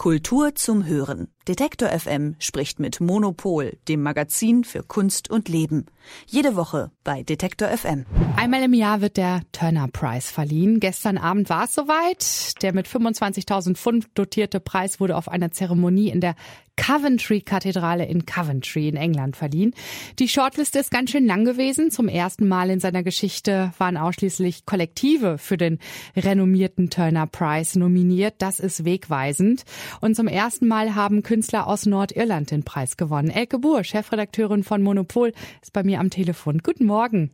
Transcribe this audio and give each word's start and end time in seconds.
Kultur 0.00 0.54
zum 0.54 0.86
Hören. 0.86 1.28
Detektor 1.50 1.88
FM 1.88 2.36
spricht 2.38 2.78
mit 2.78 3.00
Monopol, 3.00 3.76
dem 3.88 4.04
Magazin 4.04 4.62
für 4.62 4.84
Kunst 4.84 5.28
und 5.30 5.48
Leben. 5.48 5.86
Jede 6.26 6.54
Woche 6.54 6.92
bei 7.02 7.24
Detektor 7.24 7.66
FM. 7.68 8.06
Einmal 8.36 8.62
im 8.62 8.72
Jahr 8.72 9.00
wird 9.00 9.16
der 9.16 9.42
Turner 9.50 9.88
Prize 9.88 10.32
verliehen. 10.32 10.78
Gestern 10.78 11.18
Abend 11.18 11.50
war 11.50 11.64
es 11.64 11.74
soweit. 11.74 12.62
Der 12.62 12.72
mit 12.72 12.86
25.000 12.86 13.74
Pfund 13.74 14.06
dotierte 14.14 14.60
Preis 14.60 15.00
wurde 15.00 15.16
auf 15.16 15.28
einer 15.28 15.50
Zeremonie 15.50 16.10
in 16.10 16.20
der 16.20 16.36
Coventry-Kathedrale 16.76 18.06
in 18.06 18.24
Coventry 18.24 18.88
in 18.88 18.96
England 18.96 19.36
verliehen. 19.36 19.74
Die 20.18 20.28
Shortliste 20.28 20.78
ist 20.78 20.90
ganz 20.90 21.10
schön 21.10 21.26
lang 21.26 21.44
gewesen. 21.44 21.90
Zum 21.90 22.08
ersten 22.08 22.48
Mal 22.48 22.70
in 22.70 22.80
seiner 22.80 23.02
Geschichte 23.02 23.72
waren 23.76 23.98
ausschließlich 23.98 24.64
Kollektive 24.64 25.36
für 25.36 25.58
den 25.58 25.78
renommierten 26.16 26.88
Turner 26.88 27.26
Prize 27.26 27.78
nominiert. 27.78 28.36
Das 28.38 28.60
ist 28.60 28.86
wegweisend. 28.86 29.64
Und 30.00 30.16
zum 30.16 30.26
ersten 30.26 30.68
Mal 30.68 30.94
haben 30.94 31.22
Künstler 31.22 31.39
aus 31.66 31.86
Nordirland 31.86 32.50
den 32.50 32.64
Preis 32.64 32.96
gewonnen. 32.96 33.30
Elke 33.30 33.58
Buhr, 33.58 33.84
Chefredakteurin 33.84 34.62
von 34.62 34.82
Monopol, 34.82 35.32
ist 35.62 35.72
bei 35.72 35.82
mir 35.82 36.00
am 36.00 36.10
Telefon. 36.10 36.58
Guten 36.58 36.86
Morgen. 36.86 37.30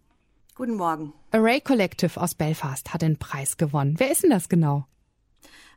Guten 0.55 0.74
Morgen. 0.74 1.12
Array 1.32 1.60
Collective 1.60 2.20
aus 2.20 2.34
Belfast 2.34 2.95
hat 2.95 3.02
den 3.02 3.19
Preis 3.19 3.56
gewonnen. 3.56 3.95
Wer 3.98 4.10
ist 4.10 4.23
denn 4.23 4.30
das 4.30 4.48
genau? 4.48 4.87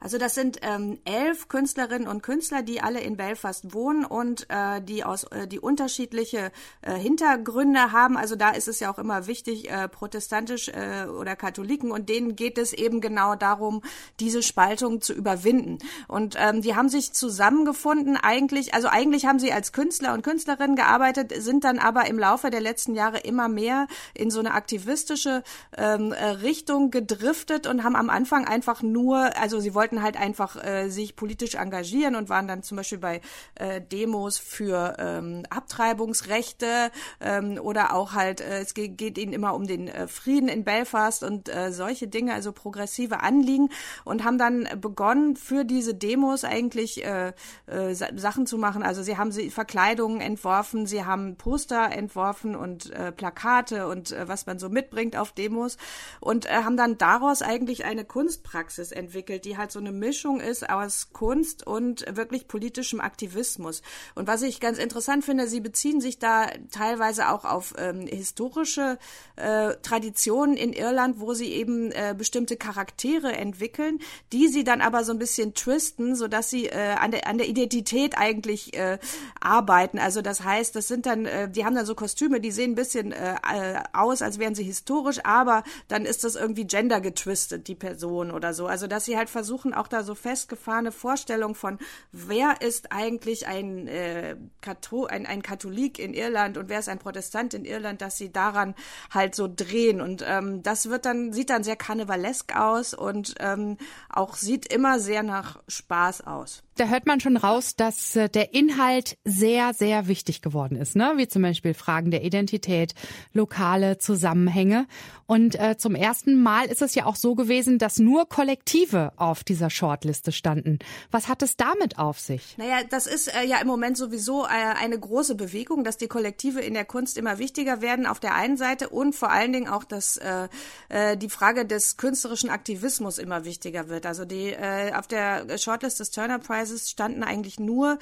Also 0.02 0.18
das 0.18 0.34
sind 0.34 0.60
ähm, 0.62 1.00
elf 1.04 1.50
Künstlerinnen 1.50 2.08
und 2.08 2.24
Künstler, 2.24 2.62
die 2.62 2.82
alle 2.82 3.02
in 3.02 3.18
Belfast 3.18 3.74
wohnen 3.74 4.06
und 4.06 4.50
äh, 4.50 4.82
die 4.82 5.04
aus 5.04 5.26
äh, 5.26 5.46
die 5.46 5.60
unterschiedliche 5.60 6.52
äh, 6.82 6.94
Hintergründe 6.94 7.92
haben. 7.92 8.16
Also 8.16 8.38
da 8.38 8.52
ist 8.52 8.70
es 8.70 8.80
ja 8.80 8.92
auch 8.92 8.98
immer 8.98 9.28
wichtig, 9.28 9.70
äh, 9.70 9.90
protestantisch 9.90 10.70
äh, 10.70 11.08
oder 11.08 11.36
Katholiken 11.36 11.92
und 11.92 12.08
denen 12.08 12.38
geht 12.38 12.58
es 12.58 12.72
eben 12.72 13.02
genau 13.02 13.36
darum, 13.36 13.82
diese 14.22 14.42
Spaltung 14.42 15.02
zu 15.02 15.14
überwinden. 15.14 15.80
Und 16.08 16.36
ähm, 16.40 16.62
die 16.62 16.76
haben 16.76 16.88
sich 16.88 17.12
zusammengefunden. 17.12 18.16
Eigentlich, 18.16 18.74
also 18.74 18.88
eigentlich 18.88 19.26
haben 19.26 19.40
sie 19.40 19.52
als 19.52 19.74
Künstler 19.74 20.14
und 20.14 20.22
Künstlerinnen 20.22 20.78
gearbeitet, 20.78 21.34
sind 21.44 21.66
dann 21.66 21.78
aber 21.78 22.08
im 22.08 22.18
Laufe 22.18 22.50
der 22.50 22.62
letzten 22.62 22.96
Jahre 22.96 23.20
immer 23.20 23.50
mehr 23.50 23.88
in 24.14 24.32
so 24.32 24.40
eine 24.40 24.54
aktivistische 24.54 25.44
ähm, 25.78 26.14
äh, 26.14 26.26
Richtung 26.26 26.90
gedriftet 26.90 27.68
und 27.68 27.84
haben 27.84 27.98
am 27.98 28.10
Anfang 28.10 28.48
einfach 28.48 28.82
nur, 28.82 29.38
also 29.38 29.60
sie 29.60 29.74
wollten 29.74 29.89
wollten 29.90 30.04
halt 30.04 30.18
einfach 30.18 30.56
äh, 30.64 30.90
sich 30.90 31.16
politisch 31.16 31.56
engagieren 31.56 32.16
und 32.16 32.30
waren 32.30 32.48
dann 32.48 32.62
zum 32.62 32.78
Beispiel 32.78 33.00
bei 33.00 33.22
äh, 33.56 33.82
Demos 33.82 34.38
für 34.38 34.96
ähm, 35.00 35.44
Abtreibungsrechte 35.50 36.92
ähm, 37.20 37.60
oder 37.62 37.96
auch 37.96 38.14
halt, 38.14 38.42
äh, 38.42 38.60
es 38.60 38.76
geht, 38.76 38.98
geht 38.98 39.18
ihnen 39.18 39.34
immer 39.34 39.56
um 39.56 39.66
den 39.66 39.88
äh, 39.88 40.08
Frieden 40.08 40.48
in 40.48 40.64
Belfast 40.64 41.24
und 41.24 41.50
äh, 41.50 41.72
solche 41.72 42.08
Dinge, 42.08 42.34
also 42.36 42.52
progressive 42.52 43.22
Anliegen 43.22 43.70
und 44.04 44.24
haben 44.24 44.38
dann 44.38 44.68
begonnen 44.80 45.36
für 45.36 45.66
diese 45.66 45.96
Demos 45.96 46.44
eigentlich 46.44 47.04
äh, 47.04 47.34
äh, 47.66 47.94
Sachen 47.94 48.46
zu 48.46 48.58
machen. 48.60 48.84
Also 48.84 49.02
sie 49.02 49.18
haben 49.18 49.32
sie 49.32 49.50
Verkleidungen 49.50 50.22
entworfen, 50.22 50.86
sie 50.86 51.04
haben 51.04 51.36
Poster 51.36 51.92
entworfen 51.92 52.56
und 52.56 52.92
äh, 52.92 53.12
Plakate 53.12 53.88
und 53.88 54.12
äh, 54.12 54.28
was 54.28 54.46
man 54.46 54.60
so 54.60 54.70
mitbringt 54.70 55.16
auf 55.16 55.32
Demos 55.32 55.78
und 56.20 56.46
äh, 56.46 56.64
haben 56.64 56.78
dann 56.78 57.00
daraus 57.00 57.42
eigentlich 57.42 57.86
eine 57.86 58.06
Kunstpraxis 58.06 58.92
entwickelt, 58.92 59.46
die 59.46 59.58
halt 59.58 59.72
so 59.72 59.79
eine 59.80 59.92
Mischung 59.92 60.40
ist 60.40 60.70
aus 60.70 61.10
Kunst 61.14 61.66
und 61.66 62.06
wirklich 62.16 62.48
politischem 62.48 63.00
Aktivismus. 63.00 63.82
Und 64.16 64.28
was 64.28 64.42
ich 64.42 64.60
ganz 64.60 64.78
interessant 64.78 65.26
finde, 65.26 65.48
sie 65.48 65.62
beziehen 65.62 66.02
sich 66.02 66.20
da 66.20 66.48
teilweise 66.72 67.30
auch 67.30 67.46
auf 67.46 67.74
ähm, 67.78 68.08
historische 68.08 68.98
äh, 69.36 69.76
Traditionen 69.82 70.58
in 70.58 70.74
Irland, 70.74 71.20
wo 71.20 71.34
sie 71.34 71.52
eben 71.54 71.92
äh, 71.92 72.16
bestimmte 72.18 72.58
Charaktere 72.58 73.34
entwickeln, 73.34 74.00
die 74.34 74.48
sie 74.48 74.64
dann 74.64 74.82
aber 74.82 75.04
so 75.04 75.12
ein 75.12 75.20
bisschen 75.20 75.54
twisten, 75.54 76.16
so 76.16 76.28
dass 76.28 76.50
sie 76.50 76.68
äh, 76.68 76.96
an 77.00 77.12
der 77.12 77.28
an 77.28 77.38
der 77.38 77.48
Identität 77.48 78.18
eigentlich 78.18 78.74
äh, 78.76 78.98
arbeiten. 79.40 80.00
Also 80.00 80.22
das 80.22 80.44
heißt, 80.44 80.76
das 80.76 80.88
sind 80.88 81.06
dann, 81.06 81.26
äh, 81.26 81.50
die 81.50 81.66
haben 81.66 81.76
dann 81.76 81.86
so 81.86 81.96
Kostüme, 81.96 82.40
die 82.42 82.52
sehen 82.52 82.72
ein 82.72 82.76
bisschen 82.76 83.12
äh, 83.12 83.36
äh 83.36 83.80
aus, 83.94 84.22
als 84.22 84.40
wären 84.40 84.56
sie 84.56 84.64
historisch, 84.64 85.20
aber 85.24 85.64
dann 85.88 86.06
ist 86.06 86.24
das 86.24 86.36
irgendwie 86.36 86.66
gender 86.66 87.02
getwistet, 87.02 87.68
die 87.68 87.76
Person 87.76 88.32
oder 88.32 88.54
so. 88.54 88.68
Also 88.68 88.88
dass 88.88 89.06
sie 89.06 89.18
halt 89.18 89.30
versuchen 89.30 89.69
versuchen 89.70 89.74
auch 89.74 89.88
da 89.88 90.04
so 90.04 90.16
festgefahrene 90.16 90.92
Vorstellungen 90.92 91.56
von, 91.56 91.78
wer 92.12 92.62
ist 92.62 92.92
eigentlich 92.92 93.48
ein, 93.48 93.88
äh, 93.88 94.36
Kathol 94.62 95.08
ein, 95.08 95.26
ein 95.26 95.42
Katholik 95.42 96.00
in 96.00 96.14
Irland 96.14 96.58
und 96.58 96.70
wer 96.70 96.80
ist 96.80 96.90
ein 96.90 97.00
Protestant 97.00 97.54
in 97.54 97.66
Irland, 97.66 98.02
dass 98.02 98.18
sie 98.18 98.32
daran 98.32 98.76
halt 99.12 99.36
so 99.36 99.48
drehen. 99.54 100.02
Und 100.02 100.24
ähm, 100.28 100.64
das 100.64 100.90
wird 100.90 101.06
dann, 101.06 101.34
sieht 101.34 101.50
dann 101.50 101.64
sehr 101.64 101.76
karnevalesk 101.76 102.56
aus 102.56 102.94
und 102.94 103.36
ähm, 103.40 103.78
auch 104.10 104.36
sieht 104.36 104.72
immer 104.72 105.00
sehr 105.00 105.24
nach 105.24 105.62
Spaß 105.68 106.26
aus 106.28 106.64
da 106.80 106.88
hört 106.88 107.06
man 107.06 107.20
schon 107.20 107.38
raus, 107.38 107.76
dass 107.76 108.16
äh, 108.16 108.30
der 108.30 108.54
Inhalt 108.54 109.18
sehr, 109.26 109.74
sehr 109.74 110.08
wichtig 110.08 110.42
geworden 110.42 110.76
ist, 110.78 110.96
ne? 110.96 111.14
Wie 111.18 111.28
zum 111.28 111.42
Beispiel 111.42 111.74
Fragen 111.74 112.12
der 112.12 112.24
Identität, 112.24 112.94
lokale 113.34 113.98
Zusammenhänge. 113.98 114.88
Und 115.26 115.60
äh, 115.60 115.78
zum 115.78 115.94
ersten 115.94 116.42
Mal 116.42 116.66
ist 116.66 116.82
es 116.82 116.96
ja 116.96 117.06
auch 117.06 117.16
so 117.16 117.36
gewesen, 117.36 117.78
dass 117.78 118.00
nur 118.00 118.28
Kollektive 118.28 119.12
auf 119.18 119.44
dieser 119.44 119.70
Shortliste 119.70 120.32
standen. 120.32 120.80
Was 121.12 121.28
hat 121.28 121.44
es 121.44 121.56
damit 121.56 122.00
auf 122.00 122.20
sich? 122.20 122.58
Naja, 122.58 122.78
das 122.90 123.06
ist 123.06 123.28
äh, 123.28 123.46
ja 123.46 123.60
im 123.60 123.68
Moment 123.68 123.96
sowieso 123.98 124.46
äh, 124.46 124.48
eine 124.48 124.98
große 124.98 125.36
Bewegung, 125.36 125.84
dass 125.84 125.98
die 125.98 126.08
Kollektive 126.08 126.62
in 126.62 126.74
der 126.74 126.86
Kunst 126.86 127.18
immer 127.18 127.38
wichtiger 127.38 127.82
werden 127.82 128.08
auf 128.08 128.20
der 128.20 128.34
einen 128.34 128.58
Seite 128.58 128.90
und 128.90 129.14
vor 129.14 129.30
allen 129.30 129.54
Dingen 129.54 129.68
auch, 129.68 129.84
dass 129.84 130.18
äh, 130.18 130.48
äh, 130.90 131.16
die 131.16 131.30
Frage 131.30 131.66
des 131.66 131.98
künstlerischen 131.98 132.50
Aktivismus 132.50 133.20
immer 133.20 133.46
wichtiger 133.46 133.90
wird. 133.90 134.06
Also 134.06 134.26
die 134.26 134.48
äh, 134.48 134.94
auf 134.94 135.08
der 135.08 135.60
Shortlist 135.60 136.00
des 136.00 136.10
Turner 136.10 136.40
Prize 136.40 136.69
Preises 136.70 136.90
standen 136.92 137.24
eigentlich 137.24 137.60
nur 137.60 137.98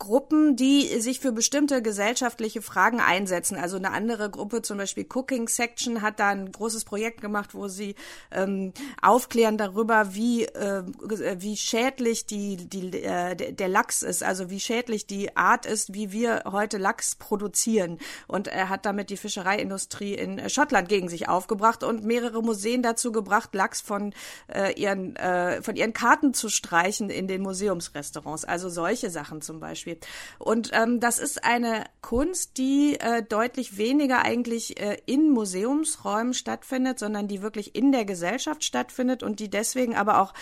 Gruppen, 0.00 0.56
die 0.56 1.00
sich 1.00 1.20
für 1.20 1.30
bestimmte 1.30 1.82
gesellschaftliche 1.82 2.62
Fragen 2.62 3.00
einsetzen. 3.00 3.56
Also 3.58 3.76
eine 3.76 3.92
andere 3.92 4.30
Gruppe, 4.30 4.62
zum 4.62 4.78
Beispiel 4.78 5.06
Cooking 5.14 5.46
Section, 5.46 6.00
hat 6.00 6.18
da 6.18 6.30
ein 6.30 6.50
großes 6.50 6.86
Projekt 6.86 7.20
gemacht, 7.20 7.54
wo 7.54 7.68
sie 7.68 7.94
ähm, 8.32 8.72
aufklären 9.02 9.58
darüber, 9.58 10.14
wie 10.14 10.46
äh, 10.46 10.82
wie 11.36 11.56
schädlich 11.56 12.24
die 12.24 12.56
die 12.56 13.02
äh, 13.02 13.52
der 13.52 13.68
Lachs 13.68 14.00
ist, 14.02 14.24
also 14.24 14.48
wie 14.48 14.58
schädlich 14.58 15.06
die 15.06 15.36
Art 15.36 15.66
ist, 15.66 15.92
wie 15.92 16.12
wir 16.12 16.44
heute 16.50 16.78
Lachs 16.78 17.14
produzieren. 17.14 17.98
Und 18.26 18.48
er 18.48 18.70
hat 18.70 18.86
damit 18.86 19.10
die 19.10 19.18
Fischereiindustrie 19.18 20.14
in 20.14 20.48
Schottland 20.48 20.88
gegen 20.88 21.10
sich 21.10 21.28
aufgebracht 21.28 21.84
und 21.84 22.04
mehrere 22.04 22.42
Museen 22.42 22.82
dazu 22.82 23.12
gebracht, 23.12 23.54
Lachs 23.54 23.82
von 23.82 24.14
äh, 24.48 24.72
ihren 24.80 25.14
äh, 25.16 25.62
von 25.62 25.76
ihren 25.76 25.92
Karten 25.92 26.32
zu 26.32 26.48
streichen 26.48 27.10
in 27.10 27.28
den 27.28 27.42
Museumsrestaurants. 27.42 28.46
Also 28.46 28.70
solche 28.70 29.10
Sachen 29.10 29.42
zum 29.42 29.60
Beispiel. 29.60 29.89
Beispiel. 29.90 29.98
Und 30.38 30.70
ähm, 30.72 31.00
das 31.00 31.18
ist 31.18 31.44
eine 31.44 31.84
Kunst, 32.00 32.56
die 32.56 32.98
äh, 32.98 33.22
deutlich 33.22 33.76
weniger 33.76 34.22
eigentlich 34.22 34.80
äh, 34.80 34.96
in 35.06 35.30
Museumsräumen 35.30 36.34
stattfindet, 36.34 36.98
sondern 36.98 37.28
die 37.28 37.42
wirklich 37.42 37.74
in 37.74 37.92
der 37.92 38.04
Gesellschaft 38.04 38.64
stattfindet 38.64 39.22
und 39.22 39.38
die 39.40 39.50
deswegen 39.50 39.96
aber 39.96 40.20
auch, 40.20 40.32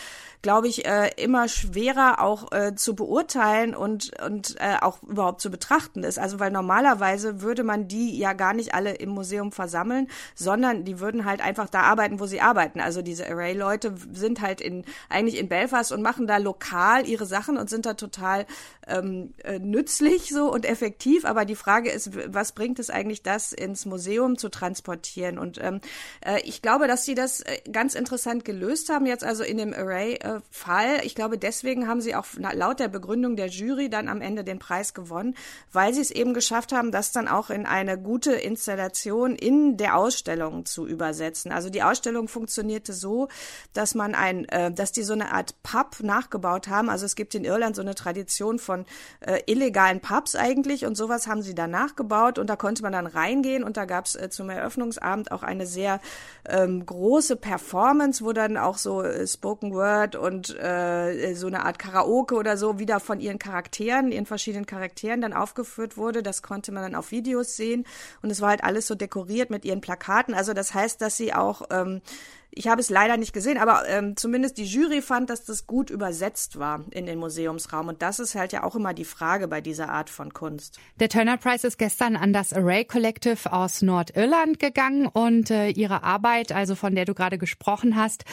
glaube 0.40 0.68
ich, 0.68 0.86
äh, 0.86 1.10
immer 1.16 1.48
schwerer 1.48 2.22
auch 2.22 2.52
äh, 2.52 2.74
zu 2.74 2.94
beurteilen 2.94 3.74
und, 3.74 4.12
und 4.22 4.56
äh, 4.60 4.76
auch 4.80 5.02
überhaupt 5.02 5.40
zu 5.40 5.50
betrachten 5.50 6.04
ist. 6.04 6.18
Also 6.18 6.38
weil 6.40 6.50
normalerweise 6.50 7.42
würde 7.42 7.64
man 7.64 7.88
die 7.88 8.16
ja 8.16 8.32
gar 8.32 8.54
nicht 8.54 8.74
alle 8.74 8.94
im 8.94 9.10
Museum 9.10 9.52
versammeln, 9.52 10.08
sondern 10.34 10.84
die 10.84 11.00
würden 11.00 11.24
halt 11.24 11.40
einfach 11.40 11.68
da 11.68 11.82
arbeiten, 11.82 12.20
wo 12.20 12.26
sie 12.26 12.40
arbeiten. 12.40 12.80
Also 12.80 13.02
diese 13.02 13.28
Array-Leute 13.28 13.94
sind 14.12 14.40
halt 14.40 14.60
in 14.60 14.84
eigentlich 15.08 15.38
in 15.38 15.48
Belfast 15.48 15.92
und 15.92 16.02
machen 16.02 16.26
da 16.26 16.36
lokal 16.36 17.06
ihre 17.06 17.26
Sachen 17.26 17.56
und 17.56 17.68
sind 17.68 17.84
da 17.84 17.94
total 17.94 18.46
ähm, 18.86 19.34
äh, 19.44 19.58
nützlich 19.58 20.28
so 20.28 20.52
und 20.52 20.64
effektiv, 20.64 21.24
aber 21.24 21.44
die 21.44 21.54
Frage 21.54 21.90
ist, 21.90 22.10
was 22.32 22.52
bringt 22.52 22.78
es 22.78 22.90
eigentlich, 22.90 23.22
das 23.22 23.52
ins 23.52 23.86
Museum 23.86 24.38
zu 24.38 24.48
transportieren? 24.48 25.38
Und 25.38 25.58
ähm, 25.62 25.80
äh, 26.24 26.40
ich 26.42 26.62
glaube, 26.62 26.88
dass 26.88 27.04
sie 27.04 27.14
das 27.14 27.40
äh, 27.40 27.60
ganz 27.70 27.94
interessant 27.94 28.44
gelöst 28.44 28.88
haben, 28.88 29.06
jetzt 29.06 29.24
also 29.24 29.44
in 29.44 29.58
dem 29.58 29.74
Array-Fall. 29.74 31.00
Ich 31.04 31.14
glaube, 31.14 31.38
deswegen 31.38 31.88
haben 31.88 32.00
sie 32.00 32.14
auch 32.14 32.26
laut 32.38 32.80
der 32.80 32.88
Begründung 32.88 33.36
der 33.36 33.48
Jury 33.48 33.88
dann 33.88 34.08
am 34.08 34.20
Ende 34.20 34.44
den 34.44 34.58
Preis 34.58 34.94
gewonnen, 34.94 35.34
weil 35.72 35.94
sie 35.94 36.00
es 36.00 36.10
eben 36.10 36.34
geschafft 36.34 36.72
haben, 36.72 36.92
das 36.92 37.12
dann 37.12 37.28
auch 37.28 37.50
in 37.50 37.66
eine 37.66 37.98
gute 37.98 38.32
Installation 38.32 39.34
in 39.34 39.76
der 39.76 39.96
Ausstellung 39.96 40.64
zu 40.64 40.86
übersetzen. 40.86 41.52
Also 41.52 41.70
die 41.70 41.82
Ausstellung 41.82 42.28
funktionierte 42.28 42.92
so, 42.92 43.28
dass 43.72 43.94
man 43.94 44.14
ein, 44.14 44.46
äh, 44.48 44.72
dass 44.72 44.92
die 44.92 45.02
so 45.02 45.12
eine 45.12 45.32
Art 45.32 45.62
Pub 45.62 45.96
nachgebaut 46.02 46.68
haben. 46.68 46.88
Also 46.88 47.06
es 47.06 47.16
gibt 47.16 47.34
in 47.34 47.44
Irland 47.44 47.76
so 47.76 47.82
eine 47.82 47.94
Tradition 47.94 48.58
von 48.58 48.84
äh, 49.28 49.42
illegalen 49.46 50.00
Pubs 50.00 50.34
eigentlich 50.34 50.86
und 50.86 50.96
sowas 50.96 51.26
haben 51.26 51.42
sie 51.42 51.54
dann 51.54 51.70
nachgebaut 51.70 52.38
und 52.38 52.48
da 52.48 52.56
konnte 52.56 52.82
man 52.82 52.92
dann 52.92 53.06
reingehen 53.06 53.62
und 53.62 53.76
da 53.76 53.84
gab 53.84 54.06
es 54.06 54.14
äh, 54.14 54.30
zum 54.30 54.48
Eröffnungsabend 54.48 55.32
auch 55.32 55.42
eine 55.42 55.66
sehr 55.66 56.00
ähm, 56.48 56.86
große 56.86 57.36
Performance, 57.36 58.24
wo 58.24 58.32
dann 58.32 58.56
auch 58.56 58.78
so 58.78 59.02
äh, 59.02 59.26
Spoken 59.26 59.74
Word 59.74 60.16
und 60.16 60.58
äh, 60.58 61.34
so 61.34 61.46
eine 61.46 61.66
Art 61.66 61.78
Karaoke 61.78 62.36
oder 62.36 62.56
so 62.56 62.78
wieder 62.78 63.00
von 63.00 63.20
ihren 63.20 63.38
Charakteren, 63.38 64.12
ihren 64.12 64.24
verschiedenen 64.24 64.64
Charakteren 64.64 65.20
dann 65.20 65.34
aufgeführt 65.34 65.98
wurde. 65.98 66.22
Das 66.22 66.42
konnte 66.42 66.72
man 66.72 66.82
dann 66.82 66.94
auf 66.94 67.10
Videos 67.10 67.54
sehen 67.54 67.84
und 68.22 68.30
es 68.30 68.40
war 68.40 68.48
halt 68.48 68.64
alles 68.64 68.86
so 68.86 68.94
dekoriert 68.94 69.50
mit 69.50 69.66
ihren 69.66 69.82
Plakaten. 69.82 70.32
Also 70.32 70.54
das 70.54 70.72
heißt, 70.72 71.02
dass 71.02 71.18
sie 71.18 71.34
auch 71.34 71.62
ähm, 71.70 72.00
ich 72.50 72.66
habe 72.66 72.80
es 72.80 72.90
leider 72.90 73.16
nicht 73.16 73.32
gesehen, 73.32 73.58
aber 73.58 73.88
ähm, 73.88 74.16
zumindest 74.16 74.58
die 74.58 74.64
Jury 74.64 75.00
fand, 75.00 75.30
dass 75.30 75.44
das 75.44 75.66
gut 75.66 75.90
übersetzt 75.90 76.58
war 76.58 76.84
in 76.90 77.06
den 77.06 77.18
Museumsraum. 77.18 77.88
Und 77.88 78.02
das 78.02 78.18
ist 78.18 78.34
halt 78.34 78.52
ja 78.52 78.64
auch 78.64 78.74
immer 78.74 78.94
die 78.94 79.04
Frage 79.04 79.48
bei 79.48 79.60
dieser 79.60 79.90
Art 79.90 80.10
von 80.10 80.32
Kunst. 80.32 80.80
Der 80.98 81.08
Turner 81.08 81.36
Prize 81.36 81.66
ist 81.66 81.78
gestern 81.78 82.16
an 82.16 82.32
das 82.32 82.52
Array 82.52 82.84
Collective 82.84 83.52
aus 83.52 83.82
Nordirland 83.82 84.58
gegangen 84.58 85.06
und 85.06 85.50
äh, 85.50 85.68
ihre 85.68 86.02
Arbeit, 86.02 86.50
also 86.50 86.74
von 86.74 86.94
der 86.94 87.04
du 87.04 87.14
gerade 87.14 87.38
gesprochen 87.38 87.96
hast, 87.96 88.24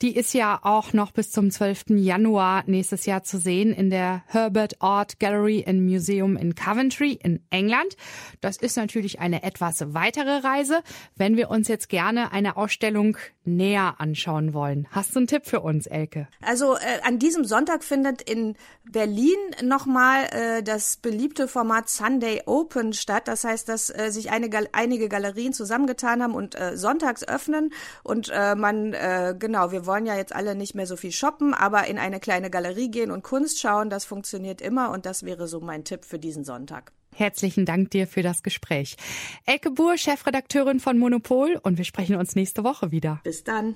die 0.00 0.14
ist 0.14 0.32
ja 0.32 0.60
auch 0.62 0.92
noch 0.92 1.10
bis 1.10 1.32
zum 1.32 1.50
12. 1.50 1.84
Januar 1.96 2.62
nächstes 2.66 3.06
Jahr 3.06 3.24
zu 3.24 3.38
sehen 3.38 3.72
in 3.72 3.90
der 3.90 4.22
Herbert 4.26 4.80
Art 4.80 5.18
Gallery 5.18 5.64
and 5.66 5.82
Museum 5.82 6.36
in 6.36 6.54
Coventry 6.54 7.18
in 7.22 7.44
England. 7.50 7.96
Das 8.40 8.58
ist 8.58 8.76
natürlich 8.76 9.18
eine 9.18 9.42
etwas 9.42 9.94
weitere 9.94 10.38
Reise. 10.46 10.82
Wenn 11.16 11.36
wir 11.36 11.50
uns 11.50 11.68
jetzt 11.68 11.88
gerne 11.88 12.32
eine 12.32 12.56
Ausstellung 12.56 13.16
näher 13.44 13.71
näher 13.72 13.94
anschauen 13.98 14.52
wollen. 14.52 14.86
Hast 14.90 15.14
du 15.14 15.20
einen 15.20 15.26
Tipp 15.26 15.46
für 15.46 15.60
uns, 15.60 15.86
Elke? 15.86 16.28
Also 16.42 16.74
äh, 16.74 17.00
an 17.04 17.18
diesem 17.18 17.44
Sonntag 17.44 17.84
findet 17.84 18.22
in 18.22 18.56
Berlin 18.84 19.36
nochmal 19.62 20.24
äh, 20.30 20.62
das 20.62 20.98
beliebte 20.98 21.48
Format 21.48 21.88
Sunday 21.88 22.42
Open 22.46 22.92
statt. 22.92 23.28
Das 23.28 23.44
heißt, 23.44 23.68
dass 23.68 23.90
äh, 23.90 24.10
sich 24.10 24.30
eine, 24.30 24.50
einige 24.72 25.08
Galerien 25.08 25.52
zusammengetan 25.52 26.22
haben 26.22 26.34
und 26.34 26.54
äh, 26.54 26.76
sonntags 26.76 27.26
öffnen. 27.26 27.72
Und 28.02 28.30
äh, 28.32 28.54
man, 28.54 28.92
äh, 28.92 29.34
genau, 29.38 29.72
wir 29.72 29.86
wollen 29.86 30.06
ja 30.06 30.16
jetzt 30.16 30.34
alle 30.34 30.54
nicht 30.54 30.74
mehr 30.74 30.86
so 30.86 30.96
viel 30.96 31.12
shoppen, 31.12 31.54
aber 31.54 31.86
in 31.86 31.98
eine 31.98 32.20
kleine 32.20 32.50
Galerie 32.50 32.90
gehen 32.90 33.10
und 33.10 33.22
Kunst 33.22 33.60
schauen, 33.60 33.88
das 33.88 34.04
funktioniert 34.04 34.60
immer. 34.60 34.90
Und 34.90 35.06
das 35.06 35.24
wäre 35.24 35.48
so 35.48 35.60
mein 35.60 35.84
Tipp 35.84 36.04
für 36.04 36.18
diesen 36.18 36.44
Sonntag. 36.44 36.92
Herzlichen 37.14 37.66
Dank 37.66 37.90
dir 37.90 38.06
für 38.06 38.22
das 38.22 38.42
Gespräch. 38.42 38.96
Elke 39.44 39.70
Buhr, 39.70 39.98
Chefredakteurin 39.98 40.80
von 40.80 40.98
Monopol 40.98 41.60
und 41.62 41.78
wir 41.78 41.84
sprechen 41.84 42.16
uns 42.16 42.34
nächste 42.34 42.64
Woche 42.64 42.90
wieder. 42.90 43.20
Bis 43.24 43.44
dann. 43.44 43.74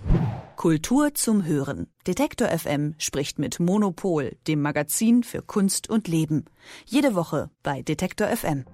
Kultur 0.56 1.14
zum 1.14 1.44
Hören. 1.44 1.88
Detektor 2.06 2.48
FM 2.48 2.94
spricht 2.98 3.38
mit 3.38 3.60
Monopol, 3.60 4.36
dem 4.46 4.62
Magazin 4.62 5.22
für 5.22 5.42
Kunst 5.42 5.90
und 5.90 6.08
Leben. 6.08 6.46
Jede 6.86 7.14
Woche 7.14 7.50
bei 7.62 7.82
Detektor 7.82 8.28
FM. 8.28 8.64